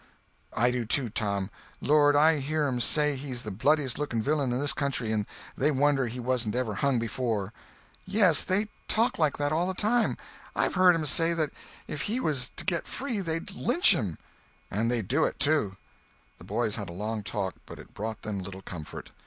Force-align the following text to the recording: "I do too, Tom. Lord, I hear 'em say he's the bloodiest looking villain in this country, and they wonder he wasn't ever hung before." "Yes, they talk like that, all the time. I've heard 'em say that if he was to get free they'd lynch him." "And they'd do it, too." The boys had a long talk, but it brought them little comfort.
"I 0.55 0.71
do 0.71 0.83
too, 0.83 1.11
Tom. 1.11 1.51
Lord, 1.79 2.15
I 2.15 2.37
hear 2.39 2.63
'em 2.65 2.79
say 2.79 3.15
he's 3.15 3.43
the 3.43 3.51
bloodiest 3.51 3.99
looking 3.99 4.19
villain 4.19 4.51
in 4.51 4.59
this 4.59 4.73
country, 4.73 5.11
and 5.11 5.27
they 5.55 5.69
wonder 5.69 6.07
he 6.07 6.19
wasn't 6.19 6.55
ever 6.55 6.73
hung 6.73 6.97
before." 6.97 7.53
"Yes, 8.07 8.43
they 8.43 8.69
talk 8.87 9.19
like 9.19 9.37
that, 9.37 9.51
all 9.53 9.67
the 9.67 9.75
time. 9.75 10.17
I've 10.55 10.73
heard 10.73 10.95
'em 10.95 11.05
say 11.05 11.35
that 11.35 11.51
if 11.87 12.01
he 12.09 12.19
was 12.19 12.49
to 12.55 12.65
get 12.65 12.87
free 12.87 13.19
they'd 13.19 13.51
lynch 13.51 13.93
him." 13.93 14.17
"And 14.71 14.89
they'd 14.89 15.07
do 15.07 15.23
it, 15.23 15.39
too." 15.39 15.77
The 16.39 16.45
boys 16.45 16.77
had 16.77 16.89
a 16.89 16.93
long 16.93 17.21
talk, 17.21 17.53
but 17.67 17.77
it 17.77 17.93
brought 17.93 18.23
them 18.23 18.39
little 18.39 18.63
comfort. 18.63 19.11